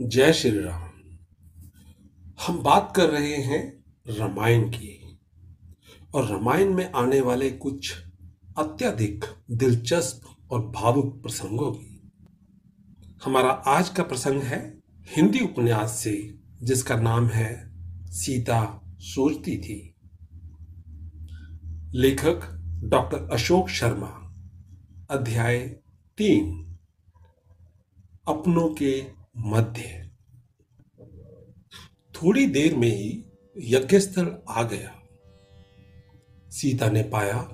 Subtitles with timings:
[0.00, 0.90] जय श्री राम।
[2.46, 5.18] हम बात कर रहे हैं रामायण की।
[6.14, 7.94] और रामायण में आने वाले कुछ
[8.58, 12.10] अत्यधिक दिलचस्प और भावुक प्रसंगों की।
[13.24, 14.80] हमारा आज का प्रसंग है
[15.16, 17.70] हिंदी उपन्यास से, जिसका नाम है
[18.10, 19.94] सीता सोचती थी।
[21.94, 24.34] लेखक डॉक्टर अशोक शर्मा,
[25.10, 25.60] अध्याय
[26.16, 26.76] तीन।
[28.28, 30.10] अपनों के मध्य
[32.14, 33.24] थोड़ी देर में ही
[33.58, 35.02] यज्ञ स्थल आ गया।
[36.50, 37.48] सीता ने पाया,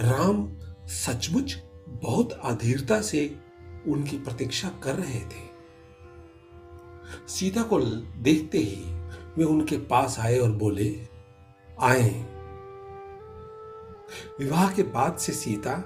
[0.00, 3.38] राम सचमुच बहुत अधीरता से
[3.88, 5.50] उनकी प्रतीक्षा कर रहे थे।
[7.28, 7.80] सीता को
[8.22, 8.84] देखते ही
[9.36, 11.06] वे उनके पास आए और बोले,
[11.80, 12.10] आए।
[14.38, 15.84] विवाह के बाद से सीता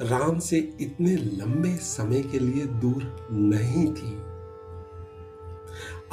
[0.00, 4.31] राम से इतने लंबे समय के लिए दूर नहीं थी।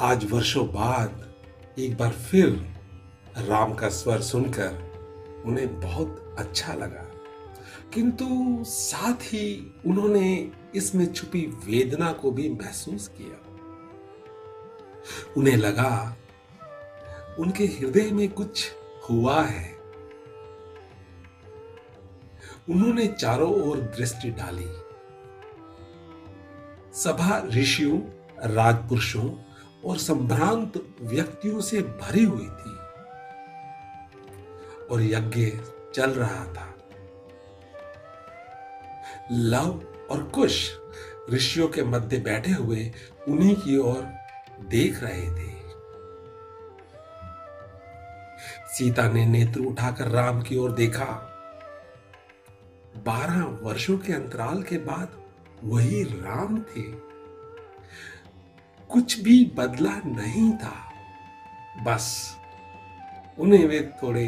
[0.00, 1.34] आज वर्षों बाद
[1.78, 2.74] एक बार फिर
[3.38, 4.72] राम का स्वर सुनकर
[5.46, 7.06] उन्हें बहुत अच्छा लगा।
[7.94, 13.58] किंतु साथ ही उन्होंने इसमें छुपी वेदना को भी महसूस किया।
[15.36, 16.16] उन्हें लगा,
[17.38, 18.72] उनके हृदय में कुछ
[19.10, 19.74] हुआ है।
[22.70, 24.68] उन्होंने चारों ओर दृष्टि डाली।
[26.94, 28.00] सभा ऋषियों,
[28.50, 29.49] राजपुरुषों
[29.84, 32.76] और संभ्रांत व्यक्तियों से भरी हुई थी।
[34.90, 35.58] और यज्ञ
[35.94, 36.74] चल रहा था।
[39.32, 40.70] लव और कुश
[41.30, 42.92] ऋषियों के मध्य बैठे हुए
[43.28, 44.14] उन्हीं की ओर
[44.60, 45.60] देख रहे थे।
[48.74, 51.26] सीता ने नेत्र उठाकर राम की ओर देखा।
[52.96, 55.22] बारह वर्षों के अंतराल के बाद
[55.64, 57.09] वही राम थे।
[58.92, 60.74] कुछ भी बदला नहीं था।
[61.84, 62.36] बस
[63.38, 64.26] उन्हें वे थोड़े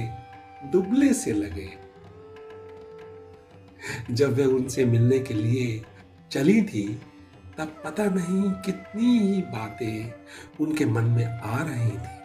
[0.65, 1.71] दुबले से लगे।
[4.11, 5.83] जब वे उनसे मिलने के लिए
[6.31, 6.85] चली थी,
[7.59, 10.13] तब पता नहीं कितनी ही बातें
[10.61, 12.21] उनके मन में आ रही थी।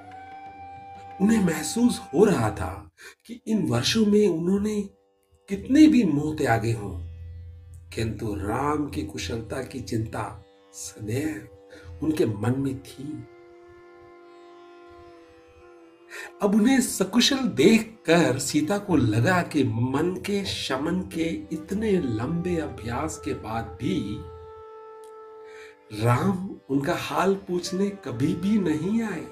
[1.21, 2.91] उन्हें महसूस हो रहा था
[3.25, 4.81] कि इन वर्षों में उन्होंने
[5.49, 6.95] कितने भी मोह त्यागे हों,
[7.89, 11.47] किंतु राम की कुशलता की चिंता सदैव
[12.03, 13.27] उनके मन में थी।
[16.41, 23.21] अब उन्हें सकुशल देखकर सीता को लगा कि मन के, शमन के इतने लंबे अभ्यास
[23.25, 24.17] के बाद भी
[26.03, 29.25] राम उनका हाल पूछने कभी भी नहीं आए।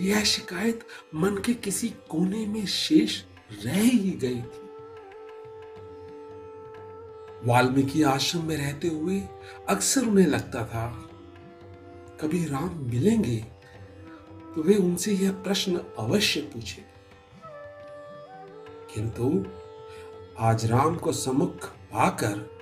[0.00, 3.22] यह शिकायत मन के किसी कोने में शेष
[3.64, 4.61] रह ही गई थी।
[7.44, 9.22] वाल्मीकि आश्रम में रहते हुए
[9.68, 11.08] अक्सर उन्हें लगता था,
[12.20, 13.36] कभी राम मिलेंगे?
[14.54, 16.84] तो वे उनसे यह प्रश्न अवश्य पूछे।
[18.94, 19.44] किंतु
[20.38, 22.60] आज राम को सम्मुख पाकर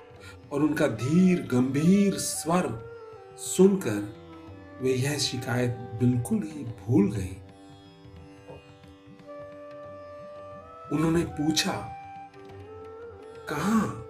[0.51, 2.91] और उनका धीर गंभीर स्वर
[3.37, 4.21] सुनकर
[4.81, 7.37] वे यह शिकायत बिल्कुल ही भूल गई।
[10.91, 11.71] उन्होंने पूछा,
[13.49, 14.07] कहा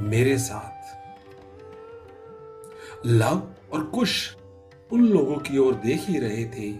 [0.00, 0.78] मेरे साथ।
[3.06, 4.36] लव और कुश
[4.92, 6.72] उन लोगों की ओर देख ही रहे थे।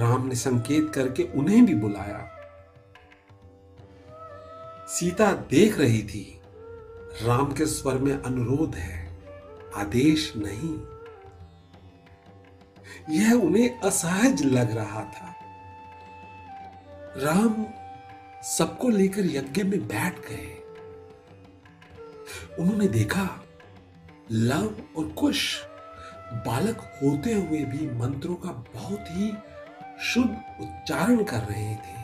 [0.00, 2.34] राम ने संकेत करके उन्हें भी बुलाया।
[4.88, 6.40] सीता देख रही थी,
[7.22, 9.18] राम के स्वर में अनुरोध है,
[9.76, 10.98] आदेश नहीं।
[13.18, 15.34] यह उन्हें असहज लग रहा था।
[17.16, 17.66] राम
[18.42, 20.57] सबको लेकर यज्ञ में बैठ गए।
[22.58, 23.44] उन्होंने देखा,
[24.30, 25.64] लव और कुश
[26.32, 29.32] बालक होते हुए भी मंत्रों का बहुत ही
[30.02, 30.30] शुद्ध
[30.60, 31.98] उच्चारण कर रहे थे।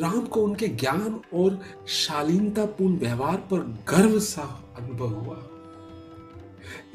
[0.00, 3.58] राम को उनके ज्ञान और शालीनतापूर्ण व्यवहार पर
[3.88, 5.42] गर्व सा अनुभव हुआ।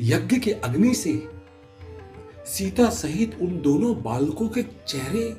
[0.01, 1.30] यज्ञ के अग्नि से
[2.45, 5.30] सीता सहित उन दोनों बालकों के चेहरे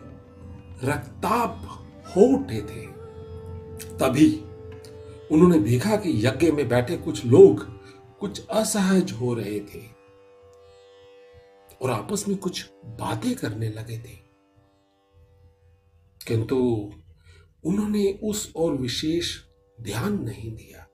[0.85, 1.63] रक्ताप
[2.17, 2.87] हो उठे थे।
[3.99, 4.45] तभी
[5.33, 7.79] उन्होंने देखा कि यज्ञ में बैठे कुछ लोग
[8.19, 9.99] कुछ असहज हो रहे थे
[11.83, 14.29] और आपस में कुछ बातें करने लगे थे।
[16.27, 16.57] किंतु
[17.65, 19.39] उन्होंने उस और विशेष
[19.81, 20.87] ध्यान नहीं दिया।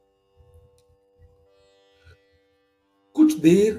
[3.15, 3.75] कुछ देर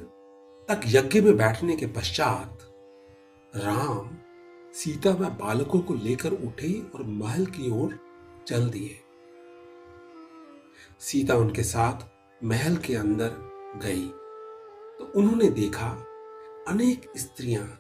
[0.69, 2.59] तक यज्ञ में बैठने के पश्चात
[3.55, 4.17] राम
[4.73, 7.99] सीता व बालकों को लेकर उठे और महल की ओर
[8.47, 9.04] चल दिए।
[10.99, 11.93] सीता उनके साथ
[12.43, 13.31] महल के अंदर
[13.83, 14.07] गई।
[14.99, 16.05] तो उन्होंने देखा,
[16.67, 17.79] अनेक स्त्रियाँ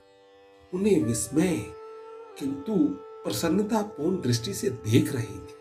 [0.73, 1.65] उन्हें विस्मय,
[2.39, 2.75] किंतु
[3.23, 5.55] प्रसन्नतापूर्ण दृष्टि से देख रही थी।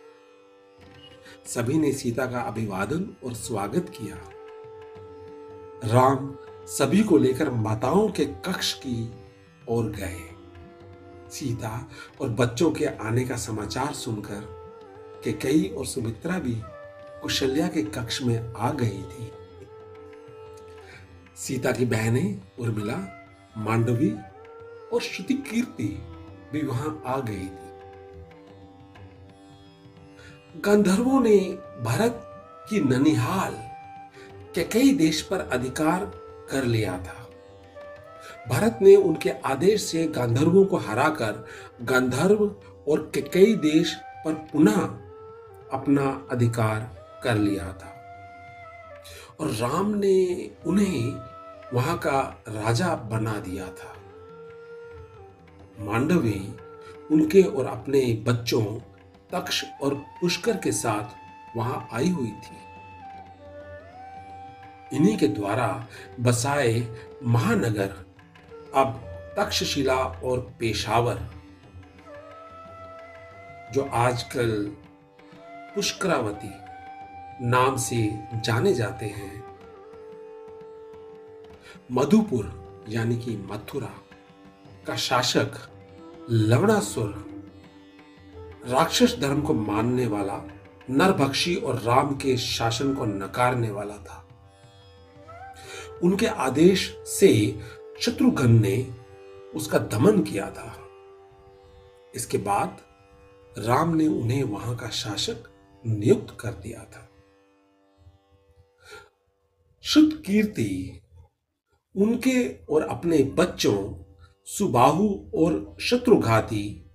[1.46, 4.16] सभी ने सीता का अभिवादन और स्वागत किया।
[5.84, 6.36] राम
[6.66, 9.12] सभी को लेकर माताओं के कक्ष की
[9.68, 10.20] ओर गए।
[11.30, 11.88] सीता
[12.20, 14.64] और बच्चों के आने का समाचार सुनकर
[15.24, 16.62] के कई और सुमित्रा भी
[17.24, 19.32] कुशल्या के कक्ष में आ गई थी।
[21.36, 24.10] सीता की बहनें, उर्मिला, मांडवी
[24.92, 26.02] और श्रुति कीर्ति
[26.52, 27.72] भी वहाँ आ गई थी।
[30.60, 32.20] गंधर्वों ने भरत
[32.70, 33.54] की ननिहाल
[34.54, 36.04] के कई देश पर अधिकार
[36.50, 37.30] कर लिया था।
[38.48, 41.46] भरत ने उनके आदेश से गांधर्वों को हराकर
[41.82, 42.56] गांधर्व
[42.88, 43.94] और कई देश
[44.24, 44.80] पर पुनः
[45.72, 47.90] अपना अधिकार कर लिया था।
[49.40, 51.20] और राम ने उन्हें
[51.74, 53.92] वहाँ का राजा बना दिया था।
[55.80, 56.40] मांडवी
[57.10, 58.64] उनके और अपने बच्चों
[59.32, 62.62] तक्ष और पुष्कर के साथ वहाँ आई हुई थी।
[64.92, 65.86] इन्हीं के द्वारा
[66.20, 66.86] बसाए
[67.24, 67.94] महानगर
[68.74, 69.00] अब
[69.36, 71.18] तक्षशिला और पेशावर,
[73.74, 74.50] जो आजकल
[75.74, 76.48] पुष्करावती
[77.42, 79.58] नाम से जाने जाते हैं।
[81.92, 83.94] मधुपुर, यानी कि मथुरा,
[84.86, 85.52] का शासक
[86.30, 87.26] लवणासुर,
[88.66, 90.48] राक्षस धर्म को मानने वाला,
[90.90, 94.28] नरभक्षी और राम के शासन को नकारने वाला था।
[96.02, 97.60] उनके आदेश से
[98.00, 98.94] शत्रुघ्न ने
[99.54, 100.88] उसका दमन किया था।
[102.14, 102.80] इसके बाद
[103.58, 105.36] राम ने उन्हें वहाँ का शासक
[105.86, 107.08] नियुक्त कर दिया था।
[109.86, 111.00] शुद्ध कीर्ति
[111.96, 114.04] उनके और अपने बच्चों,
[114.44, 116.90] सुबाहु और शत्रुघाती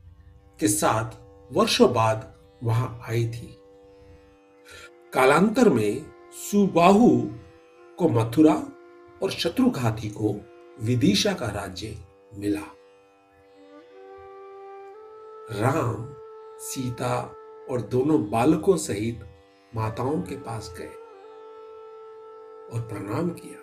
[0.59, 1.11] के साथ
[1.53, 2.33] वर्षों बाद
[2.63, 3.57] वहाँ आई थी।
[5.13, 7.21] कालांतर में सुबाहु
[7.97, 8.67] को मथुरा
[9.23, 10.41] और शत्रुघाती को
[10.81, 11.97] विदिशा का राज्य
[12.37, 12.65] मिला।
[15.51, 16.15] राम,
[16.59, 17.33] सीता
[17.71, 19.19] और दोनों बालकों सहित
[19.75, 20.98] माताओं के पास गए।
[22.73, 23.59] और प्रणाम किया।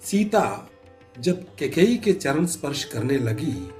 [0.00, 0.70] सीता
[1.18, 3.70] जब केकई के चरण स्पर्श करने लगी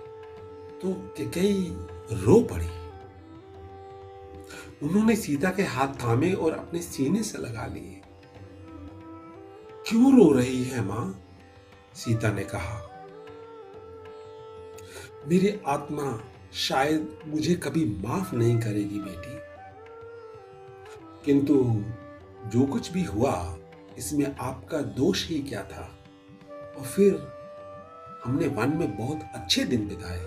[0.82, 1.76] तो केकई
[2.12, 2.68] रो पड़ी।
[4.86, 8.02] उन्होंने सीता के हाथ थामे और अपने सीने से लगा लिए।
[9.88, 11.24] क्यों रो रही है माँ?
[11.94, 12.84] सीता ने कहा।
[15.26, 16.20] मेरी आत्मा
[16.54, 19.38] शायद मुझे कभी माफ़ नहीं करेगी बेटी।
[21.24, 21.84] किंतु
[22.46, 23.57] जो कुछ भी हुआ
[23.98, 25.88] इसमें आपका दोष ही क्या था?
[26.78, 27.14] और फिर
[28.24, 30.20] हमने वन में बहुत अच्छे दिन बिताए।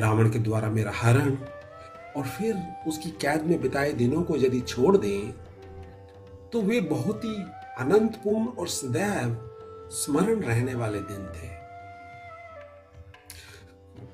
[0.00, 1.36] रावण के द्वारा मेरा हरण
[2.16, 5.32] और फिर उसकी कैद में बिताए दिनों को यदि छोड़ दें
[6.52, 7.34] तो वे बहुत ही
[7.78, 9.36] अनंतपूर्ण और सदैव
[9.92, 11.48] स्मरण रहने वाले दिन थे।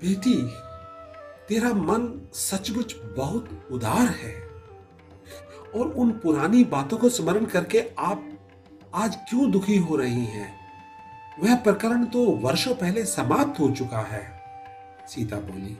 [0.03, 0.37] बेटी
[1.49, 4.48] तेरा मन सचमुच बहुत उदार है।
[5.79, 8.29] और उन पुरानी बातों को स्मरण करके आप
[8.95, 10.59] आज क्यों दुखी हो रही हैं?
[11.41, 14.43] वह प्रकरण तो वर्षों पहले समाप्त हो चुका है।
[15.09, 15.79] सीता बोली,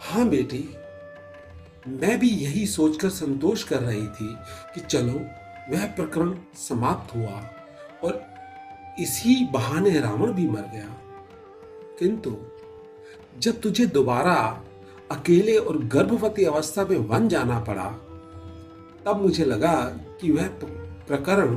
[0.00, 0.68] हाँ बेटी,
[1.88, 4.36] मैं भी यही सोचकर संतोष कर रही थी
[4.74, 5.20] कि चलो,
[5.70, 7.50] वह प्रकरण समाप्त हुआ
[8.04, 8.26] और
[8.98, 10.88] इसी बहाने रावण भी मर गया।
[11.98, 12.36] किंतु
[13.38, 14.62] जब तुझे दोबारा
[15.10, 17.88] अकेले और गर्भवती अवस्था में वन जाना पड़ा,
[19.04, 19.74] तब मुझे लगा
[20.20, 20.48] कि वह
[21.08, 21.54] प्रकरण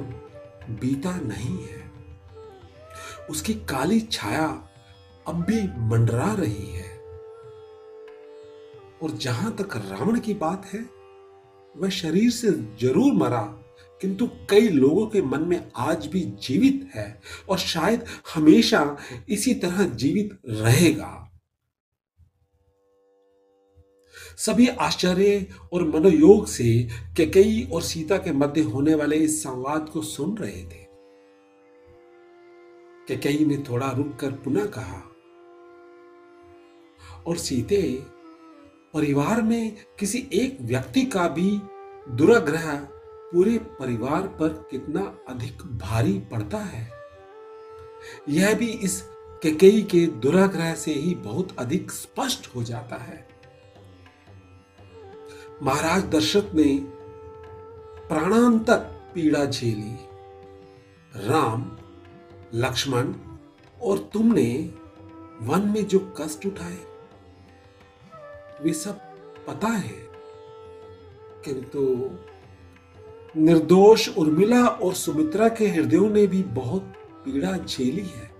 [0.79, 1.91] बीता नहीं है।
[3.29, 4.47] उसकी काली छाया
[5.27, 6.87] अब भी मंडरा रही है।
[9.03, 10.85] और जहाँ तक रावण की बात है,
[11.75, 12.51] वह शरीर से
[12.81, 13.41] ज़रूर मरा,
[14.01, 18.97] किंतु कई लोगों के मन में आज भी जीवित है और शायद हमेशा
[19.29, 21.28] इसी तरह जीवित रहेगा।
[24.45, 30.01] सभी आश्चर्य और मनोयोग से कैकई और सीता के मध्य होने वाले इस संवाद को
[30.01, 30.87] सुन रहे थे।
[33.07, 35.01] कैकई ने थोड़ा रुककर पुनः कहा,
[37.27, 37.81] और सीते,
[38.93, 41.61] परिवार में किसी एक व्यक्ति का भी
[42.15, 42.75] दुराग्रह
[43.33, 46.91] पूरे परिवार पर कितना अधिक भारी पड़ता है?
[48.29, 49.01] यह भी इस
[49.43, 53.38] केकई के दुराग्रह से ही बहुत अधिक स्पष्ट हो जाता है।
[55.63, 56.79] महाराज दशरथ ने
[58.07, 58.77] प्राणांतक
[59.15, 59.97] पीड़ा झेली।
[61.15, 61.77] राम,
[62.53, 63.13] लक्ष्मण
[63.81, 64.73] और तुमने
[65.41, 66.77] वन में जो कष्ट उठाए,
[68.61, 68.99] वे सब
[69.47, 70.09] पता है?
[71.45, 72.09] किंतु
[73.37, 76.93] निर्दोष उर्मिला और सुमित्रा के हृदयों ने भी बहुत
[77.25, 78.31] पीड़ा झेली है।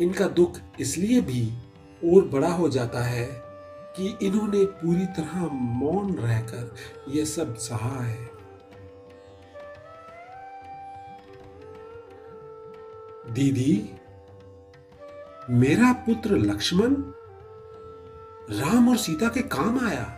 [0.00, 1.52] इनका दुख इसलिए भी
[2.14, 3.47] और बड़ा हो जाता है
[3.98, 6.74] कि इन्होंने पूरी तरह मौन रहकर
[7.08, 8.30] यह सब सहा है।
[13.30, 13.90] दीदी,
[15.50, 16.96] मेरा पुत्र लक्ष्मण
[18.50, 20.14] राम और सीता के काम आया।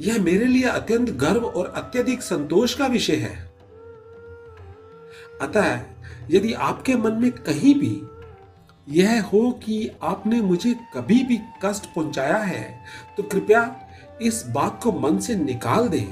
[0.00, 3.52] यह मेरे लिए अत्यंत गर्व और अत्यधिक संतोष का विषय है।
[5.40, 5.80] अतः
[6.30, 8.02] यदि आपके मन में कहीं भी
[8.86, 12.84] यह हो कि आपने मुझे कभी भी कष्ट पहुँचाया है
[13.16, 13.88] तो कृपया
[14.22, 16.06] इस बात को मन से निकाल दें।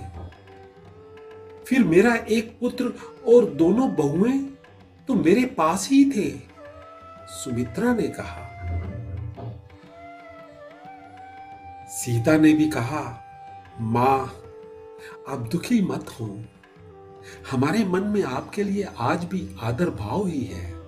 [1.66, 2.92] फिर मेरा एक पुत्र
[3.28, 4.38] और दोनों बहुएँ
[5.08, 6.30] तो मेरे पास ही थे,
[7.34, 8.48] सुमित्रा ने कहा।
[11.90, 13.02] सीता ने भी कहा,
[13.80, 14.32] माँ,
[15.28, 16.26] आप दुखी मत हो।
[17.50, 20.79] हमारे मन में आपके लिए आज भी आदर भाव ही है।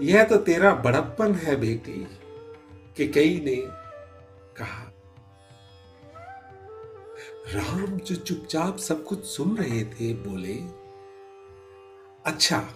[0.00, 2.06] यह तो तेरा बड़प्पन है बेटी,
[2.96, 3.56] कि कई ने
[4.56, 4.84] कहा।
[7.54, 10.54] राम जो चुपचाप सब कुछ सुन रहे थे, बोले
[12.30, 12.68] अच्छा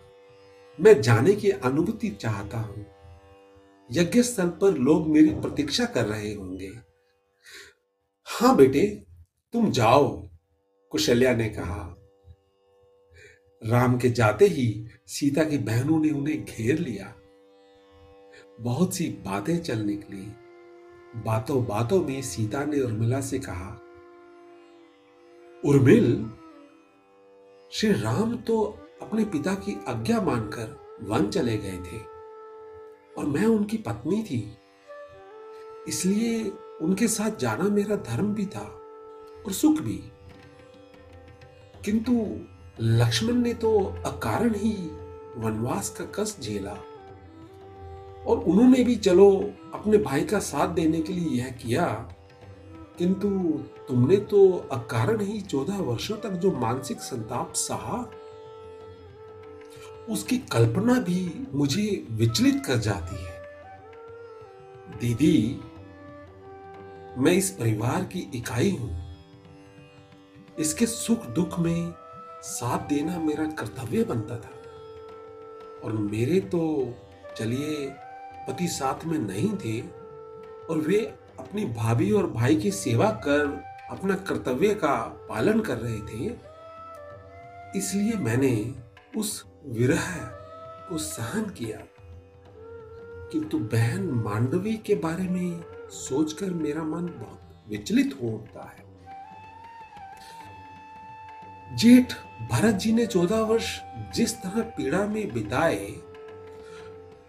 [0.78, 2.86] मैं जाने की अनुभूति चाहता हूँ।
[3.90, 6.72] यज्ञ स्थल पर लोग मेरी प्रतीक्षा कर रहे होंगे।
[8.24, 8.86] हाँ बेटे,
[9.52, 10.08] तुम जाओ,
[10.92, 11.96] कुशल्या ने कहा।
[13.62, 17.14] राम के जाते ही सीता की बहनों ने उन्हें घेर लिया।
[18.60, 20.32] बहुत सी बातें चल निकली।
[21.20, 23.80] बातों बातों में सीता ने उर्मिला से कहा,
[25.64, 26.30] उर्मिल,
[27.72, 31.98] श्री राम तो अपने पिता की आज्ञा मानकर वन चले गए थे
[33.18, 34.54] और मैं उनकी पत्नी थी।
[35.88, 38.66] इसलिए उनके साथ जाना मेरा धर्म भी था
[39.46, 40.02] और सुख भी।
[41.84, 42.40] किंतु
[42.80, 44.99] लक्ष्मण ने तो अकारण ही
[45.36, 46.76] वनवास का कष्ट झेला।
[48.26, 49.30] और उन्होंने भी चलो
[49.74, 51.86] अपने भाई का साथ देने के लिए यह किया,
[52.98, 53.28] किंतु
[53.88, 58.04] तुमने तो अकारण ही चौदह वर्षों तक जो मानसिक संताप सहा,
[60.08, 63.38] उसकी कल्पना भी मुझे विचलित कर जाती है।
[65.00, 65.60] दीदी,
[67.18, 68.98] मैं इस परिवार की इकाई हूँ।
[70.58, 71.92] इसके सुख दुख में
[72.42, 74.59] साथ देना मेरा कर्तव्य बनता था।
[75.84, 76.62] और मेरे तो
[77.36, 77.88] चलिए
[78.48, 80.98] पति साथ में नहीं थे, और वे
[81.38, 83.46] अपनी भाभी और भाई की सेवा कर
[83.90, 84.96] अपना कर्तव्य का
[85.28, 86.24] पालन कर रहे थे,
[87.78, 88.74] इसलिए मैंने
[89.16, 90.06] उस विरह
[90.88, 91.78] को सहन किया।
[93.32, 95.60] किंतु बहन मांडवी के बारे में
[95.90, 98.88] सोचकर मेरा मन बहुत विचलित हो उठता है।
[101.76, 102.12] जेठ
[102.48, 103.80] भरत जी ने चौदह वर्ष
[104.14, 105.88] जिस तरह पीड़ा में बिताए,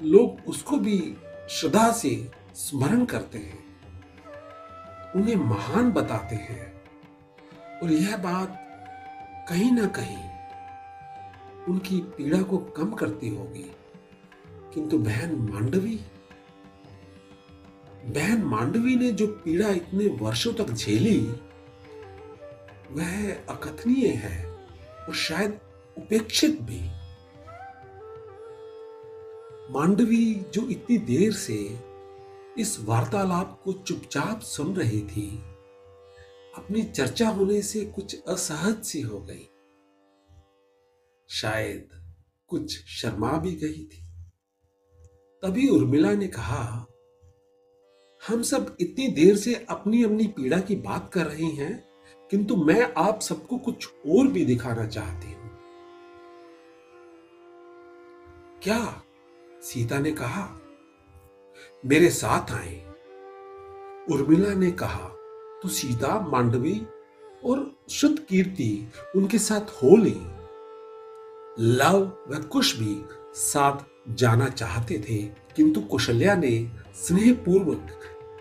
[0.02, 1.18] लोग उसको भी
[1.50, 3.64] श्रद्धा से स्मरण करते हैं,
[5.16, 6.82] उन्हें महान बताते हैं।
[7.84, 8.68] और यह बात
[9.50, 10.32] कहीं ना कहीं
[11.66, 13.72] उनकी पीड़ा को कम करती होगी।
[14.74, 16.00] किंतु बहन मांडवी
[18.06, 21.36] बहन मांडवी ने जो पीड़ा इतने वर्षों तक झेली,
[22.92, 24.51] वह अकथनीय है।
[25.10, 25.60] और शायद
[25.98, 26.80] उपेक्षित भी।
[29.74, 31.80] मांडवी जो इतनी देर से
[32.58, 35.44] इस वार्तालाप को चुपचाप सुन रही थी,
[36.58, 39.48] अपनी चर्चा होने से कुछ असहज सी हो गई।
[41.30, 41.90] शायद
[42.48, 44.08] कुछ शर्मा भी गई थी।
[45.44, 46.88] तभी उर्मिला ने कहा,
[48.28, 51.91] हम सब इतनी देर से अपनी अपनी पीड़ा की बात कर रहे हैं
[52.32, 55.50] किंतु मैं आप सबको कुछ और भी दिखाना चाहती हूँ।
[58.64, 59.04] क्या?
[59.62, 60.60] सीता ने कहा,
[61.86, 62.78] मेरे साथ आए।
[64.12, 65.08] उर्मिला ने कहा
[65.64, 66.88] तो सीता, मांडवी
[67.46, 70.16] और शुद्ध कीर्ति उनके साथ हो ली।
[71.60, 75.24] लव व कुश भी साथ जाना चाहते थे,
[75.56, 77.88] किंतु कुशल्या ने स्नेहपूर्वक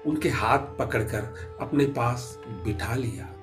[0.06, 3.36] उनके हाथ पकड़कर अपने पास बिठा लिया।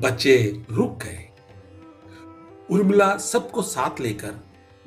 [0.00, 1.26] बच्चे रुक गए।
[2.70, 4.34] उर्मिला सबको साथ लेकर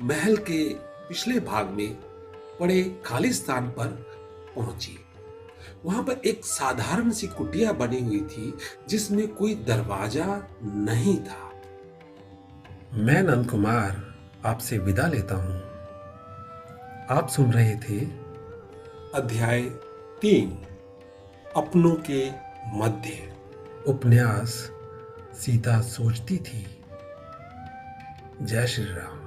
[0.02, 0.62] महल के
[1.08, 1.94] पिछले भाग में
[2.60, 3.86] पड़े खाली स्थान पर
[4.56, 4.98] पहुँची।
[5.84, 8.54] वहाँ पर एक साधारण सी कुटिया बनी हुई थी,
[8.88, 11.50] जिसमें कोई दरवाज़ा नहीं था।
[12.94, 14.02] मैं नंद कुमार
[14.46, 15.62] आपसे विदा लेता हूँ।
[17.18, 18.00] आप सुन रहे थे
[19.14, 19.62] अध्याय
[20.20, 20.58] तीन,
[21.56, 22.30] अपनों के
[22.78, 23.34] मध्य।
[23.88, 24.70] उपन्यास
[25.40, 26.66] सीता सोचती थी
[28.42, 29.23] जय श्री राम।